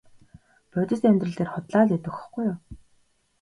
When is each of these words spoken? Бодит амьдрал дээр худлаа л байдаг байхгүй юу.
Бодит 0.71 1.03
амьдрал 1.07 1.35
дээр 1.37 1.49
худлаа 1.51 1.83
л 1.85 1.89
байдаг 1.91 2.13
байхгүй 2.15 2.43
юу. 2.51 2.57